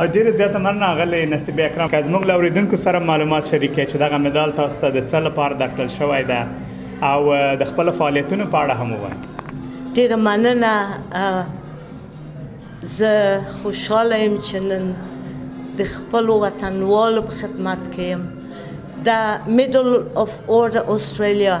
او 0.00 0.04
ډیر 0.16 0.26
زیات 0.38 0.54
مننه 0.64 0.86
غلې 0.98 1.22
نصیب 1.32 1.58
اکرم 1.64 1.88
که 1.94 1.98
زموږ 2.06 2.22
لوریدونکو 2.30 2.76
سره 2.84 2.98
معلومات 3.08 3.44
شریک 3.50 3.72
کړي 3.74 3.86
چې 3.90 3.96
دا 4.02 4.06
مډال 4.26 4.50
تاسو 4.60 4.80
ته 4.84 4.88
د 4.96 5.00
څه 5.10 5.16
لپاره 5.26 5.54
دکل 5.62 5.88
شوی 5.98 6.22
دی 6.30 6.38
او 7.08 7.18
د 7.64 7.70
خپل 7.72 7.90
فعالیتونو 7.98 8.46
په 8.54 8.58
اړه 8.64 8.74
هم 8.80 8.88
ووایي 8.94 9.20
ډیر 9.98 10.16
مننه 10.28 10.72
زه 12.94 13.12
خوشاله 13.62 14.16
یم 14.24 14.38
چې 14.38 14.54
نن 14.72 14.88
د 15.84 15.94
خپل 15.94 16.28
وطنوالو 16.46 17.22
په 17.30 17.34
خدمت 17.44 17.86
کې 17.94 18.00
یم 18.14 18.26
the 19.12 19.20
middle 19.62 19.92
of 20.26 20.30
all 20.56 20.68
the 20.78 20.82
Australia 20.98 21.54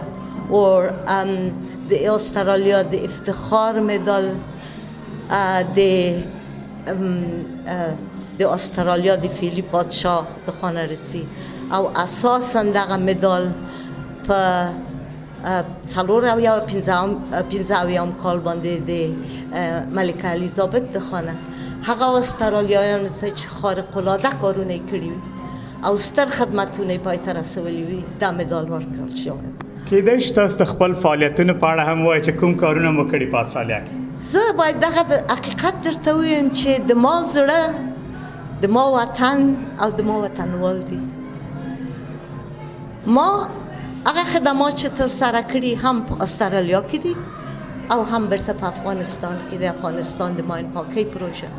or 0.60 0.76
um, 1.20 1.32
the 1.92 2.00
Australia, 2.14 2.78
the 2.92 3.00
Iftikhar 3.10 3.72
medal, 3.92 4.24
uh, 5.30 5.62
the 5.78 5.94
um, 6.94 7.26
uh, 7.74 7.92
د 8.40 8.44
استرالیا 8.56 9.14
د 9.24 9.32
فیلی 9.38 9.62
پادشاه 9.72 10.20
د 10.46 10.54
خانه 10.58 10.84
رسی 10.92 11.18
او 11.78 11.80
اساسا 12.04 12.62
دغه 12.78 12.96
مدال 13.08 13.44
په 14.28 14.38
څلور 15.94 16.22
او 16.32 16.38
یا 16.48 16.54
پنځه 16.70 16.92
او 18.02 18.06
کال 18.22 18.38
باندې 18.48 18.72
د 18.90 19.92
ملکه 19.98 20.32
الیزابت 20.36 20.88
د 20.94 20.98
خانه 21.08 21.34
هغه 21.88 22.08
استرالیایان 22.22 23.04
ته 23.20 23.30
چې 23.34 23.58
خارق 23.60 23.96
العاده 24.04 24.32
کارونه 24.46 24.80
کړی 24.94 25.84
او 25.90 25.96
ستر 26.06 26.26
خدمتونه 26.38 26.98
پای 27.10 27.16
تر 27.28 27.38
رسولي 27.40 28.00
د 28.24 28.34
مدال 28.40 28.66
ورکړل 28.74 29.16
شوی 29.20 29.52
کې 29.88 30.24
شي 30.30 30.34
تاسو 30.40 30.64
خپل 30.72 30.94
فعالیتونو 31.04 31.54
په 31.66 31.76
اړه 31.76 31.92
هم 31.92 32.08
چې 32.22 32.30
کوم 32.40 32.54
کارونه 32.64 32.90
مو 32.96 33.06
کړی 33.12 33.36
په 33.36 33.44
استرالیا 33.46 33.84
کې 33.86 34.26
زه 34.32 34.58
باید 34.64 34.80
دغه 34.88 35.22
حقیقت 35.36 35.86
درته 35.90 36.16
ویم 36.24 36.50
چې 36.58 36.90
د 36.92 37.00
ما 37.06 37.14
زړه 37.36 37.88
د 38.62 38.66
ما 38.76 38.84
وطن 38.98 39.38
او 39.82 39.88
د 39.98 40.00
ما 40.08 40.14
وطنوال 40.22 40.78
ما 43.16 43.28
هغه 44.08 44.24
خدمات 44.32 44.72
چې 44.80 44.88
تر 44.98 45.08
سره 45.20 45.40
کړی 45.52 45.70
هم 45.84 45.96
په 46.10 46.14
استرالیا 46.26 46.80
کې 46.90 46.98
دي 47.04 47.14
او 47.94 48.00
هم 48.10 48.22
برته 48.32 48.52
په 48.62 48.66
افغانستان 48.74 49.36
کې 49.46 49.56
د 49.62 49.70
افغانستان 49.74 50.30
د 50.40 50.48
ماین 50.50 50.66
پاکی 50.74 51.04
پروژه 51.12 51.50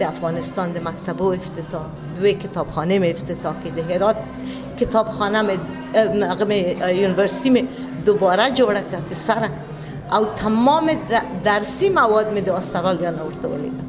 د 0.00 0.06
افغانستان 0.12 0.66
د 0.76 0.84
مکتب 0.88 1.16
و 1.26 1.32
افتتاح 1.40 1.84
دوی 2.16 2.32
کتابخانه 2.44 2.98
می 3.04 3.10
افتتاح 3.16 3.54
که 3.64 3.70
د 3.78 3.90
هرات 3.90 4.18
کتابخانه 4.82 5.42
می 5.50 5.56
یونیورسیتی 7.02 7.50
می 7.56 7.62
دوباره 8.06 8.46
جوړه 8.58 8.82
کرد 8.90 9.10
سره 9.28 9.48
او 10.18 10.22
تمام 10.42 10.86
درسی 11.50 11.88
مواد 12.00 12.28
می 12.38 12.46
د 12.50 12.58
استرالیا 12.62 13.10
نورته 13.20 13.48
ولیدم 13.54 13.88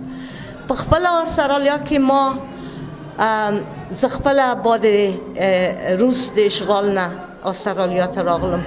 په 0.67 0.75
خپل 0.81 1.03
استرالیا 1.21 1.77
کې 1.89 1.99
ما 2.09 2.23
ز 3.99 4.05
خپل 4.15 4.39
باد 4.65 4.85
روس 6.01 6.19
د 6.37 6.39
اشغال 6.51 6.85
نه 6.97 7.05
استرالیا 7.51 8.07
ته 8.17 8.21
راغلم 8.29 8.63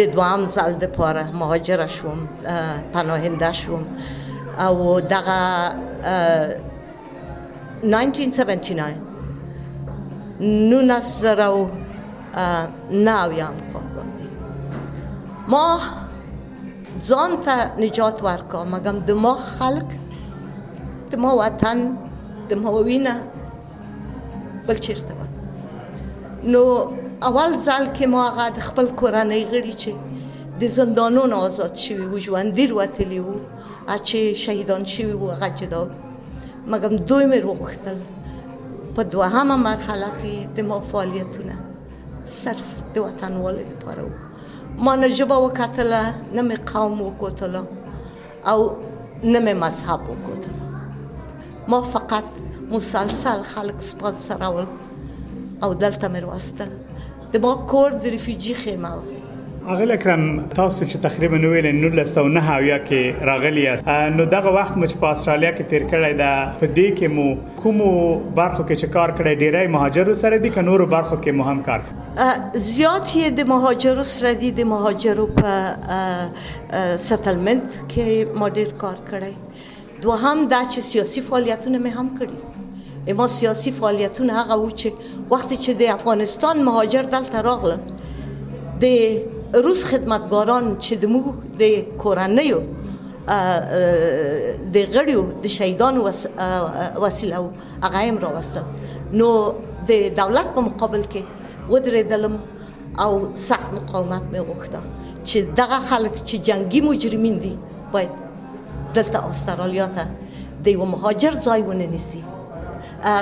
د 0.00 0.02
دوام 0.16 0.40
زل 0.54 0.72
د 0.82 0.84
پاره 0.96 1.22
مهاجر 1.42 1.80
شوم 1.96 2.18
پناهنده 2.96 3.50
شوم 3.60 3.82
او 4.66 4.74
دغه 5.14 5.38
1979 7.86 7.88
نونس 10.70 11.06
زرو 11.22 11.58
ناویم 13.08 13.56
کار 13.72 13.86
بردیم 13.96 14.32
ما 15.56 15.68
ځان 17.08 17.30
ته 17.48 17.56
نجات 17.88 18.16
ورکا 18.30 18.60
مګم 18.76 18.96
د 19.08 19.10
ما 19.26 19.34
خلک 19.56 19.88
د 21.12 21.20
ما 21.24 21.30
وطن 21.40 21.78
د 22.50 22.60
ما 22.64 22.70
وینه 22.86 23.14
بل 24.68 24.78
چیرته 24.84 25.12
و 25.18 25.22
نو 26.52 26.62
اول 27.28 27.52
ځل 27.66 27.84
کې 27.96 28.06
ما 28.14 28.22
هغه 28.28 28.46
د 28.58 28.64
خپل 28.68 28.86
کورنۍ 29.00 29.42
غړي 29.52 29.74
چې 29.82 29.90
د 30.62 30.72
زندانونو 30.76 31.36
آزاد 31.48 31.74
شوي 31.84 32.06
و 32.12 32.20
ژوندیر 32.26 32.70
وتلی 32.78 33.18
وو 33.26 33.34
چې 34.06 34.18
شهیدان 34.44 34.82
شوي 34.94 35.14
وو 35.18 35.28
هغه 35.32 35.48
جدا 35.62 35.82
مګم 36.70 36.94
دوی 37.12 37.24
مې 37.30 37.40
وغوښتل 37.48 37.98
په 38.94 39.02
دوهمه 39.16 39.56
مرحله 39.66 40.08
کې 40.20 40.34
د 40.60 40.68
ما 40.72 40.78
فعالیتونه 40.94 41.54
صرف 42.38 42.74
د 42.96 43.06
وطنوالو 43.06 43.62
لپاره 43.74 44.02
وو 44.08 44.18
ما 44.88 44.96
نه 45.04 45.08
ژبه 45.20 45.36
وکتله 45.44 46.02
نه 46.36 46.42
مې 46.48 46.72
قوم 46.72 47.00
وکتله 47.08 47.62
او 48.50 48.58
نه 49.32 49.38
مې 49.46 49.54
مذهب 49.66 50.00
وکتله 50.14 50.51
ما 51.68 51.80
فقط 51.80 52.24
مسلسل 52.72 53.42
خلق 53.42 53.80
سپانسرول 53.80 54.66
او 55.62 55.72
دلته 55.74 56.08
مې 56.08 56.16
راوستل 56.22 56.68
د 57.32 57.36
ما 57.46 57.54
کور 57.72 57.90
د 57.90 58.04
ریفیجی 58.14 58.54
خیمه 58.62 58.90
اغل 59.74 59.90
اکرم 59.94 60.22
تاسو 60.54 60.78
چې 60.86 60.96
تقریبا 61.02 61.36
ویل 61.50 61.66
1909 61.70 61.74
یا 62.68 62.78
کې 62.86 63.02
راغلی 63.30 63.64
است 63.72 63.82
نو 64.20 64.24
دغه 64.32 64.50
وخت 64.56 64.74
مچ 64.82 64.92
په 65.02 65.06
استرالیا 65.16 65.50
کې 65.52 65.62
تیر 65.74 65.84
کړی 65.92 66.12
دا 66.22 66.32
په 66.62 66.66
دې 66.70 66.88
کې 66.96 67.06
مو 67.18 67.26
کوم 67.60 67.78
برخو 68.40 68.62
کې 68.62 68.80
چې 68.80 68.86
کار 68.96 69.08
کړی 69.20 69.32
ډیری 69.46 69.66
مهاجرو 69.76 70.12
سره 70.22 70.36
دي 70.46 70.50
که 70.56 70.60
نورو 70.70 70.84
برخو 70.96 71.16
کې 71.24 71.28
مو 71.40 71.44
هم 71.50 71.58
کار 71.68 71.80
زیات 72.72 73.06
یې 73.12 73.26
د 73.38 73.40
مهاجرو 73.54 74.04
سره 74.14 74.32
دي 74.42 74.50
د 74.58 74.60
مهاجرو 74.74 75.24
په 75.38 75.50
سټلمنت 75.68 77.68
کې 77.76 78.08
ما 78.42 78.48
ډیر 78.58 78.70
کار 78.84 78.96
کړی 79.12 79.34
دوهم 80.04 80.38
دا 80.52 80.60
چې 80.72 80.78
سیاسي 80.92 81.20
فعالیتونه 81.28 81.78
مې 81.84 81.92
هم 81.98 82.08
کړی 82.20 82.38
ما 83.18 83.26
سیاسي 83.38 83.70
فعالیتونه 83.78 84.32
هغه 84.40 84.54
و 84.62 84.70
چې 84.80 84.88
وخت 85.34 85.50
چې 85.64 85.70
د 85.82 85.92
افغانستان 85.96 86.56
مهاجر 86.68 87.04
دلته 87.14 87.38
راغله 87.48 87.76
د 88.82 88.84
روس 89.64 89.80
خدمتګاران 89.90 90.64
چې 90.84 90.94
د 91.04 91.12
موږ 91.14 91.26
د 91.60 91.62
کورنیو 92.04 92.58
د 93.26 94.76
غړیو 94.94 95.22
د 95.46 95.54
شهیدانو 95.56 96.00
وسیله 97.04 97.36
هغه 97.84 98.00
هم 98.08 98.16
راوستل 98.26 98.64
نو 99.22 99.30
د 99.92 100.10
دولت 100.18 100.48
په 100.56 100.60
مقابل 100.70 101.02
کې 101.14 101.22
ودرېدلم 101.70 102.34
او 103.06 103.12
سخت 103.48 103.68
مقاومت 103.78 104.24
مې 104.32 104.40
غوښته 104.48 104.80
چې 105.28 105.38
دغه 105.64 105.78
خلک 105.92 106.14
چې 106.28 106.36
جنگي 106.52 106.80
مجرمین 106.90 107.36
دي 107.46 107.52
باید 107.96 108.12
دلته 108.96 109.18
استرالیا 109.32 109.86
ته 109.96 110.04
د 110.64 110.68
یو 110.76 110.84
مهاجر 110.94 111.34
ځای 111.48 111.60
وننسي 111.68 112.22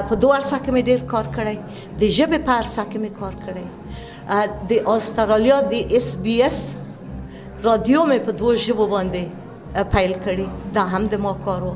په 0.06 0.12
دوه 0.20 0.34
عرصه 0.38 0.58
کې 0.62 0.70
مې 0.74 0.82
ډیر 0.90 1.00
کار 1.12 1.26
کړی 1.36 1.56
د 2.02 2.14
ژبې 2.16 2.38
په 2.46 2.52
عرصه 2.62 2.82
کې 2.90 2.98
مې 3.02 3.10
کار 3.20 3.34
کړی 3.44 3.66
د 4.72 4.88
استرالیا 4.94 5.58
د 5.74 5.96
اس 5.98 6.08
بي 6.26 6.36
اس 6.48 6.58
رادیو 7.66 8.00
مې 8.08 8.18
په 8.28 8.32
دوه 8.42 8.52
ژبو 8.66 8.86
باندې 8.94 9.24
پایل 9.96 10.14
کړی 10.24 10.46
دا 10.78 10.84
هم 10.94 11.02
د 11.14 11.24
ما 11.26 11.32
کارو 11.48 11.74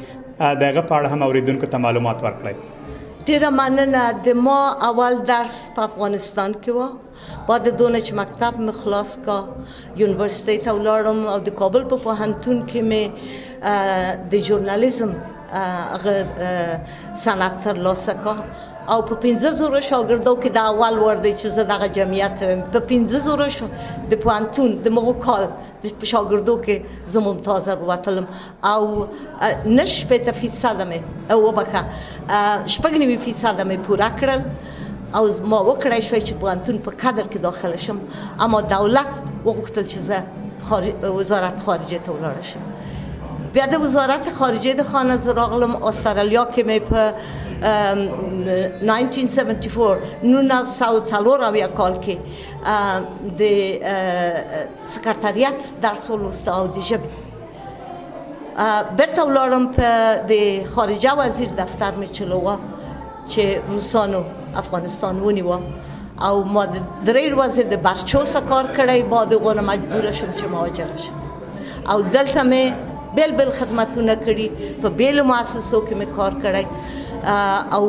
دغه 0.66 0.86
په 0.92 1.02
اړه 1.02 1.18
هم 1.18 1.30
اوریدونکو 1.32 1.72
ته 1.76 1.86
معلومات 1.88 2.28
ورکړئ 2.28 2.81
ډیره 3.28 3.50
مننه 3.58 4.04
د 4.26 4.38
ما 4.46 4.62
اول 4.88 5.16
درس 5.32 5.58
په 5.76 5.82
افغانستان 5.90 6.52
کې 6.62 6.72
و 6.78 7.50
بعد 7.50 7.66
دونه 7.82 8.00
چې 8.06 8.12
مکتب 8.20 8.54
مخلاص 8.70 9.12
کا 9.26 9.38
یونیورسيټي 10.02 10.58
ته 10.66 10.72
ولاړم 10.78 11.20
او 11.34 11.38
د 11.50 11.56
کابل 11.62 11.84
په 11.92 11.98
پوهنتون 12.06 12.58
کې 12.70 12.82
مې 12.90 13.04
د 14.34 14.50
ژورنالیزم 14.50 15.12
هغه 15.92 16.16
سند 17.26 17.54
تر 17.66 17.76
لاسه 17.90 18.14
کا 18.26 18.36
او 18.90 19.02
په 19.08 19.16
15000 19.16 19.82
شاګردو 19.90 20.34
کې 20.42 20.50
د 20.58 20.58
اول 20.70 20.96
ور 21.06 21.18
دي 21.26 21.34
چې 21.40 21.48
زه 21.56 21.64
دغه 21.72 21.88
جمعیت 21.96 22.40
په 22.74 22.80
15000 22.92 24.08
د 24.12 24.22
پوانتون 24.24 24.70
د 24.88 24.96
مغو 24.96 25.14
کال 25.26 25.44
د 25.84 26.04
شاګردو 26.12 26.56
کې 26.66 26.76
زه 27.14 27.20
ممتاز 27.28 27.66
وروتلم 27.70 28.26
او 28.72 29.06
نش 29.76 29.94
په 30.12 30.18
تفصیل 30.30 30.80
مې 30.90 31.00
او 31.32 31.40
وبخه 31.48 31.82
شپږ 32.74 32.94
نیمه 33.04 33.18
فیصد 33.28 33.58
مې 33.70 33.78
پوره 33.88 34.10
کړل 34.20 34.42
او 35.18 35.24
ما 35.50 35.60
وکړای 35.70 36.02
شو 36.10 36.16
چې 36.26 36.34
پوانتون 36.44 36.76
په 36.90 37.02
کادر 37.06 37.26
کې 37.32 37.40
داخله 37.46 37.78
شم 37.86 37.98
اما 38.48 38.60
دولت 38.76 39.14
وغوښتل 39.46 39.86
چې 39.92 39.98
زه 40.08 40.18
خارج 40.70 41.06
وزارت 41.22 41.58
خارجه 41.70 41.98
ته 42.06 42.10
ولاړ 42.16 42.40
شم 42.54 42.64
بعد 43.56 43.76
وزارت 43.84 44.30
خارجه 44.40 44.74
د 44.74 44.82
خانه 44.84 45.16
زراغلم 45.18 45.74
استرالیا 45.84 46.46
کې 46.56 46.60
مې 46.70 46.80
په 46.90 47.14
1974 47.60 47.62
نو 50.24 50.42
نو 50.42 50.66
ساو 50.66 50.96
څلور 51.12 51.40
او 51.48 51.52
کال 51.78 51.94
کې 52.04 52.16
د 53.40 53.42
سکرټریات 54.94 55.60
درس 55.86 56.04
ولوسته 56.12 56.50
او 56.58 56.64
د 56.68 56.78
جبه 56.90 57.10
برته 58.98 59.22
ولارم 59.28 59.66
په 59.78 59.88
د 60.30 60.32
خارجه 60.76 61.12
وزیر 61.20 61.50
دفتر 61.58 61.92
مې 62.04 62.10
چلوه 62.20 62.56
چې 63.32 63.44
روسانو 63.72 64.22
افغانستان 64.62 65.16
ونیوه 65.20 65.60
او 66.30 66.38
ما 66.44 66.66
د 66.66 66.76
درې 66.78 67.26
ورځې 67.40 67.64
د 67.74 67.76
برچوسه 67.86 68.40
کار 68.54 68.66
کړی 68.80 69.00
با 69.16 69.22
دغه 69.26 69.62
مجبور 69.72 70.04
شوم 70.22 70.30
چې 70.40 70.44
مهاجر 70.56 70.90
شم 71.08 71.16
او 71.94 72.00
دلته 72.16 72.42
مې 72.52 72.91
بیل 73.18 73.32
بیل 73.40 73.52
خدماتونه 73.60 74.14
کړي 74.26 74.48
په 74.84 74.88
بیل 75.00 75.18
مؤسسو 75.32 75.78
کې 75.86 75.96
مې 76.00 76.08
کار 76.18 76.34
کړی 76.44 76.66
او 77.78 77.84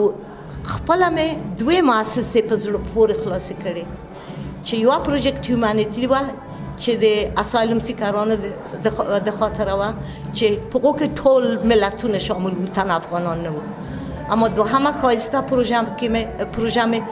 خپل 0.76 1.00
مې 1.14 1.28
دوه 1.58 1.76
مؤسسې 1.90 2.40
په 2.52 2.62
زړه 2.62 2.80
پورې 2.90 3.14
خلاص 3.24 3.48
کړي 3.62 3.84
چې 4.66 4.74
یو 4.86 4.92
پروژیکټ 5.04 5.42
هیومانټی 5.50 6.04
و 6.12 6.14
چې 6.82 6.92
د 7.02 7.04
اسالم 7.42 7.80
سیکارانو 7.88 8.36
د 9.24 9.28
خاطر 9.38 9.68
و 9.80 9.82
چې 10.36 10.46
په 10.70 10.76
حقوق 10.78 11.00
ټول 11.22 11.42
ملتونه 11.72 12.18
شامل 12.28 12.54
وو 12.62 12.70
تن 12.78 12.90
افغانان 12.98 13.38
نه 13.46 13.50
وو 13.58 13.62
اما 14.34 14.46
دوهمه 14.56 14.92
خواسته 15.00 15.46
پروژه 15.52 15.80
کې 16.00 16.56
پروژه 16.56 17.04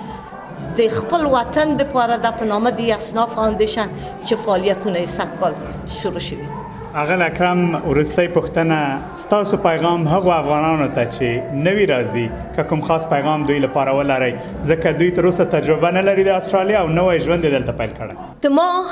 د 0.78 0.96
خپل 0.98 1.22
وطن 1.38 1.76
د 1.80 1.88
پاره 1.94 2.16
د 2.26 2.34
پنامه 2.42 2.70
د 2.80 2.90
اسنا 2.96 3.26
فاونډیشن 3.34 3.88
چې 4.26 4.34
فعالیتونه 4.48 5.00
یې 5.04 5.12
سکل 5.18 6.00
شروع 6.00 6.24
شوه 6.30 6.59
اغل 6.94 7.22
اکرم 7.22 7.74
ورسته 7.88 8.28
پښتنه 8.36 8.76
ستاسو 9.24 9.56
پیغام 9.66 10.06
هغه 10.12 10.32
افغانانو 10.36 10.88
ته 10.96 11.06
چې 11.10 11.54
نوی 11.66 11.86
راځي 11.90 12.56
که 12.56 12.62
کوم 12.72 12.80
خاص 12.88 13.06
پیغام 13.12 13.44
دوی 13.50 13.58
لپاره 13.64 13.92
ولري 13.98 14.30
ځکه 14.64 14.92
دوی 15.02 15.10
تر 15.20 15.26
اوسه 15.30 15.44
تجربه 15.52 15.90
نه 15.98 16.02
لري 16.08 16.24
د 16.30 16.40
استرالیا 16.40 16.80
او 16.80 16.88
نوې 16.88 17.18
ژوند 17.28 17.42
دلته 17.48 17.72
پیل 17.82 17.94
کړه 17.94 18.16
ته 18.40 18.48
ما 18.48 18.84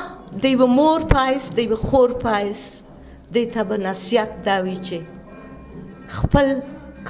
دی 0.47 0.55
به 0.62 0.77
مور 0.77 1.00
پایس 1.17 1.50
دی 1.59 1.67
به 1.73 1.77
خور 1.89 2.12
پایس 2.23 2.62
دی 3.41 3.45
ته 3.56 3.65
به 3.73 3.77
نصیحت 3.91 4.41
دا 4.49 4.62
وی 4.71 4.77
چې 4.77 4.97
خپل 6.21 6.55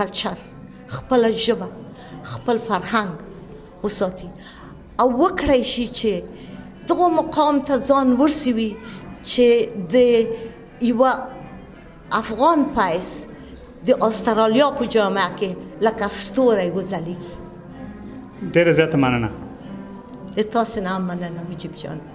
کلچر 0.03 0.39
خپل 0.99 1.31
ژبه 1.49 1.67
خپل 2.35 2.59
فرهنګ 2.73 3.85
وساتي 3.89 4.29
او 5.01 5.27
وکړی 5.27 5.63
شي 5.77 5.89
چې 5.89 6.23
دغه 6.93 7.09
مقام 7.25 7.61
ته 7.73 7.79
ځان 7.89 8.21
ورسوي 8.21 8.71
چې 9.23 9.69
د 9.97 10.29
یو 10.87 11.05
افغان 12.21 12.59
پایس 12.77 13.09
د 13.87 14.05
استرالیا 14.09 14.69
په 14.81 14.85
جامعه 14.95 15.31
کې 15.39 15.51
لکه 15.87 16.07
ستوره 16.21 16.67
وزلیږي 16.77 17.29
ډیره 18.59 18.73
زیاته 18.81 18.97
مننه 19.07 19.31
تاسو 20.59 20.79
نه 20.87 20.93
مننه 21.09 21.41
وجیب 21.51 21.75
جان 21.83 22.07